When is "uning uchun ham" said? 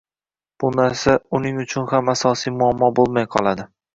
1.41-2.09